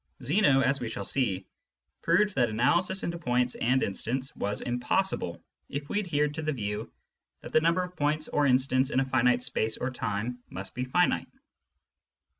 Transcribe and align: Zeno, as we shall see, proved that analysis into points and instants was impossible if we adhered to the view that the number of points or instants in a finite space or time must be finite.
Zeno, 0.23 0.61
as 0.61 0.79
we 0.79 0.87
shall 0.89 1.05
see, 1.05 1.45
proved 2.01 2.33
that 2.33 2.49
analysis 2.49 3.03
into 3.03 3.19
points 3.19 3.53
and 3.53 3.83
instants 3.83 4.35
was 4.35 4.61
impossible 4.61 5.39
if 5.69 5.89
we 5.89 5.99
adhered 5.99 6.33
to 6.33 6.41
the 6.41 6.51
view 6.53 6.91
that 7.41 7.53
the 7.53 7.61
number 7.61 7.83
of 7.83 7.95
points 7.95 8.27
or 8.27 8.47
instants 8.47 8.89
in 8.89 8.99
a 8.99 9.05
finite 9.05 9.43
space 9.43 9.77
or 9.77 9.91
time 9.91 10.39
must 10.49 10.73
be 10.73 10.85
finite. 10.85 11.27